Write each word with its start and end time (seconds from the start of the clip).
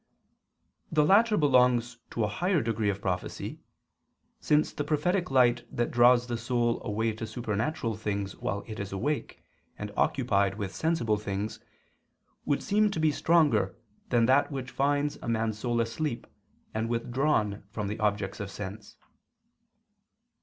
The 0.91 1.05
latter 1.05 1.37
belongs 1.37 1.99
to 2.09 2.23
a 2.23 2.27
higher 2.27 2.59
degree 2.63 2.89
of 2.89 3.03
prophecy, 3.03 3.59
since 4.39 4.73
the 4.73 4.83
prophetic 4.83 5.29
light 5.29 5.63
that 5.71 5.91
draws 5.91 6.25
the 6.25 6.39
soul 6.39 6.81
away 6.83 7.11
to 7.13 7.27
supernatural 7.27 7.95
things 7.95 8.35
while 8.35 8.63
it 8.65 8.79
is 8.79 8.91
awake 8.91 9.43
and 9.77 9.91
occupied 9.95 10.55
with 10.57 10.73
sensible 10.73 11.17
things 11.17 11.59
would 12.45 12.63
seem 12.63 12.89
to 12.89 12.99
be 12.99 13.11
stronger 13.11 13.75
than 14.09 14.25
that 14.25 14.51
which 14.51 14.71
finds 14.71 15.17
a 15.17 15.29
man's 15.29 15.59
soul 15.59 15.79
asleep 15.79 16.25
and 16.73 16.89
withdrawn 16.89 17.61
from 17.69 17.95
objects 17.99 18.39
of 18.39 18.49
sense. 18.49 18.97